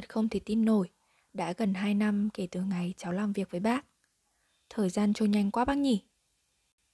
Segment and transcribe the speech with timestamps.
[0.00, 0.90] thật không thể tin nổi.
[1.32, 3.86] Đã gần 2 năm kể từ ngày cháu làm việc với bác.
[4.68, 6.04] Thời gian trôi nhanh quá bác nhỉ.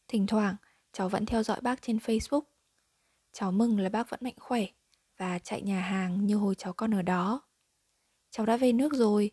[0.09, 0.57] Thỉnh thoảng,
[0.93, 2.43] cháu vẫn theo dõi bác trên Facebook.
[3.33, 4.67] Cháu mừng là bác vẫn mạnh khỏe
[5.17, 7.43] Và chạy nhà hàng như hồi cháu còn ở đó.
[8.31, 9.31] Cháu đã về nước rồi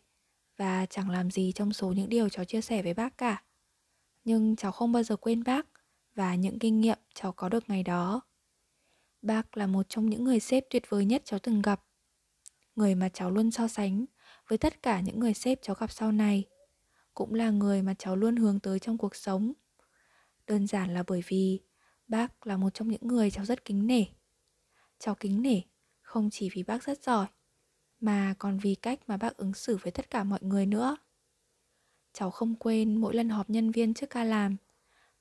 [0.56, 3.44] Và chẳng làm gì trong số những điều cháu chia sẻ với bác cả.
[4.24, 5.66] Nhưng cháu không bao giờ quên bác
[6.14, 8.20] Và những kinh nghiệm cháu có được ngày đó.
[9.22, 11.82] Bác là một trong những người sếp tuyệt vời nhất cháu từng gặp.
[12.76, 14.04] Người mà cháu luôn so sánh
[14.48, 16.44] với tất cả những người sếp cháu gặp sau này.
[17.14, 19.52] Cũng là người mà cháu luôn hướng tới trong cuộc sống.
[20.46, 21.60] Đơn giản là bởi vì
[22.08, 24.04] bác là một trong những người cháu rất kính nể.
[24.98, 25.60] Cháu kính nể
[26.02, 27.26] không chỉ vì bác rất giỏi,
[28.00, 30.96] mà còn vì cách mà bác ứng xử với tất cả mọi người nữa.
[32.12, 34.56] Cháu không quên mỗi lần họp nhân viên trước ca làm,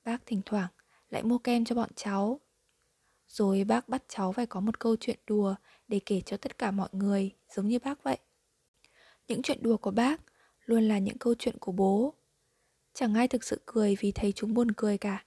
[0.04, 0.70] bác thỉnh thoảng
[1.10, 2.40] lại mua kem cho bọn cháu
[3.28, 5.56] rồi bác bắt cháu phải có một câu chuyện đùa
[5.92, 8.17] để kể cho tất cả mọi người, giống như bác vậy.
[9.28, 10.21] Những chuyện đùa của bác
[10.66, 12.14] luôn là những câu chuyện của bố.
[12.93, 15.26] Chẳng ai thực sự cười vì thấy chúng buồn cười cả.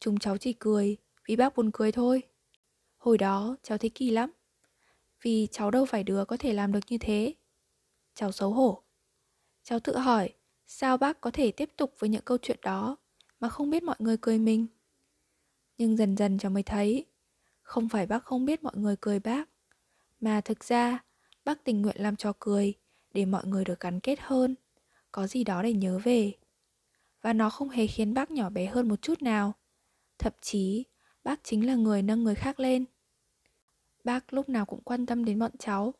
[0.00, 0.96] Chúng cháu chỉ cười
[1.26, 2.22] vì bác buồn cười thôi.
[2.96, 4.32] Hồi đó cháu thấy kỳ lắm.
[5.22, 7.34] Vì cháu đâu phải đứa có thể làm được như thế.
[8.14, 8.82] Cháu xấu hổ.
[9.62, 10.30] Cháu tự hỏi
[10.66, 12.96] sao bác có thể tiếp tục với những câu chuyện đó
[13.40, 14.66] mà không biết mọi người cười mình.
[15.78, 17.06] Nhưng dần dần cháu mới thấy
[17.62, 19.51] không phải bác không biết mọi người cười bác,
[20.22, 21.04] mà thực ra
[21.44, 22.74] bác tình nguyện làm trò cười
[23.14, 24.54] để mọi người được gắn kết hơn,
[25.12, 26.32] có gì đó để nhớ về.
[27.22, 29.54] Và nó không hề khiến bác nhỏ bé hơn một chút nào.
[30.18, 30.84] Thậm chí,
[31.24, 32.84] bác chính là người nâng người khác lên.
[34.04, 35.94] Bác lúc nào cũng quan tâm đến bọn cháu.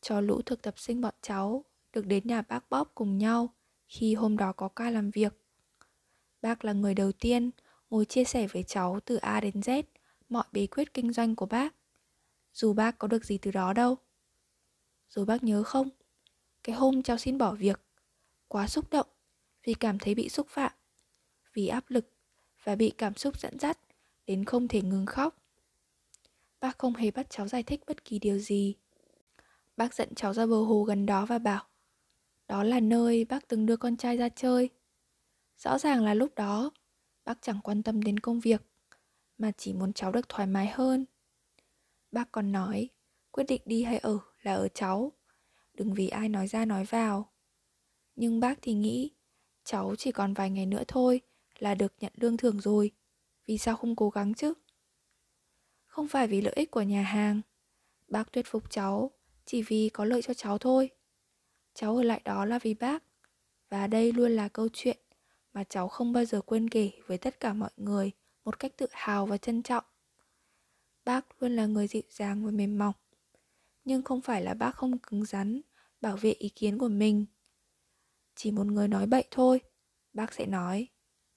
[0.00, 3.54] Cho lũ thực tập sinh bọn cháu được đến nhà bác Bóp cùng nhau
[3.86, 5.40] khi hôm đó có ca làm việc.
[6.42, 7.50] Bác là người đầu tiên
[7.90, 9.82] ngồi chia sẻ với cháu từ A đến Z
[10.28, 11.74] mọi bí quyết kinh doanh của bác
[12.54, 13.96] dù bác có được gì từ đó đâu.
[15.08, 15.88] Rồi bác nhớ không,
[16.62, 17.80] Cái hôm cháu xin bỏ việc,
[18.48, 19.06] Quá xúc động
[19.64, 20.72] Vì cảm thấy bị xúc phạm,
[21.54, 22.10] Vì áp lực
[22.64, 23.78] Và bị cảm xúc dẫn dắt
[24.26, 25.36] Đến không thể ngừng khóc.
[26.60, 28.74] Bác không hề bắt cháu giải thích bất kỳ điều gì.
[29.76, 31.66] Bác dẫn cháu ra bờ hồ gần đó và bảo,
[32.48, 34.70] Đó là nơi bác từng đưa con trai ra chơi.
[35.58, 36.70] Rõ ràng là lúc đó,
[37.24, 38.62] Bác chẳng quan tâm đến công việc,
[39.38, 41.04] mà chỉ muốn cháu được thoải mái hơn.
[42.14, 42.88] Bác còn nói,
[43.30, 45.12] quyết định đi hay ở là ở cháu,
[45.74, 47.32] đừng vì ai nói ra nói vào.
[48.16, 49.10] Nhưng bác thì nghĩ,
[49.64, 51.20] cháu chỉ còn vài ngày nữa thôi
[51.58, 52.90] là được nhận lương thưởng rồi,
[53.46, 54.52] vì sao không cố gắng chứ?
[55.86, 57.40] Không phải vì lợi ích của nhà hàng,
[58.08, 59.10] bác thuyết phục cháu
[59.44, 60.90] chỉ vì có lợi cho cháu thôi.
[61.74, 63.04] Cháu ở lại đó là vì bác,
[63.68, 64.98] và đây luôn là câu chuyện
[65.52, 68.10] mà cháu không bao giờ quên kể với tất cả mọi người
[68.44, 69.84] một cách tự hào và trân trọng.
[71.04, 72.94] Bác luôn là người dịu dàng và mềm mỏng,
[73.84, 75.60] nhưng không phải là bác không cứng rắn
[76.00, 77.26] bảo vệ ý kiến của mình.
[78.34, 79.60] Chỉ một người nói bậy thôi,
[80.12, 80.88] bác sẽ nói,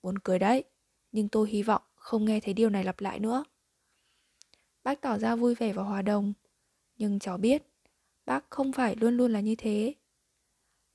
[0.01, 0.63] buồn cười đấy,
[1.11, 3.43] nhưng tôi hy vọng không nghe thấy điều này lặp lại nữa.
[4.83, 6.33] Bác tỏ ra vui vẻ và hòa đồng,
[6.95, 7.63] nhưng cháu biết,
[8.25, 9.93] bác không phải luôn luôn là như thế.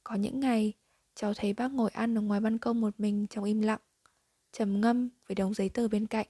[0.04, 0.72] Có những ngày,
[1.14, 3.80] cháu thấy bác ngồi ăn ở ngoài ban công một mình trong im lặng
[4.52, 6.26] trầm ngâm với đống giấy tờ bên cạnh.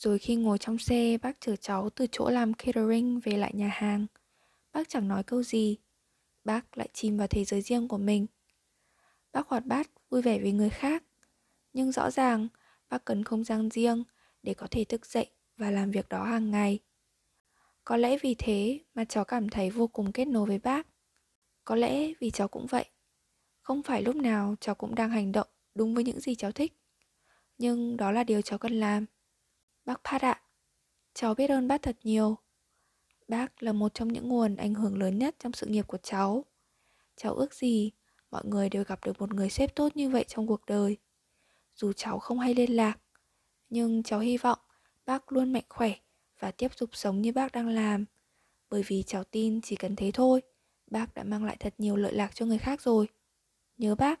[0.00, 3.68] Rồi khi ngồi trong xe, bác chở cháu từ chỗ làm catering về lại nhà
[3.68, 4.06] hàng.
[4.72, 5.78] Bác chẳng nói câu gì,
[6.44, 8.26] bác lại chìm vào thế giới riêng của mình.
[9.32, 11.04] Bác hoạt bát, vui vẻ với người khác.
[11.72, 12.48] Nhưng rõ ràng,
[12.88, 14.04] bác cần không gian riêng
[14.42, 16.78] để có thể thức dậy và làm việc đó hàng ngày.
[17.84, 20.86] Có lẽ vì thế mà cháu cảm thấy vô cùng kết nối với bác.
[21.64, 22.84] Có lẽ vì cháu cũng vậy.
[23.60, 26.72] Không phải lúc nào cháu cũng đang hành động đúng với những gì cháu thích
[27.58, 29.06] nhưng đó là điều cháu cần làm.
[29.90, 30.40] Bác Pat ạ,
[31.14, 32.38] cháu biết ơn bác thật nhiều.
[33.28, 36.44] Bác là một trong những nguồn ảnh hưởng lớn nhất trong sự nghiệp của cháu.
[37.16, 37.90] Cháu ước gì
[38.30, 40.96] mọi người đều gặp được một người sếp tốt như vậy trong cuộc đời.
[41.74, 43.00] Dù cháu không hay liên lạc,
[43.68, 44.58] nhưng cháu hy vọng
[45.06, 45.94] bác luôn mạnh khỏe
[46.38, 48.04] và tiếp tục sống như bác đang làm.
[48.68, 50.42] Bởi vì cháu tin chỉ cần thế thôi,
[50.90, 53.08] bác đã mang lại thật nhiều lợi lạc cho người khác rồi.
[53.76, 54.20] Nhớ bác.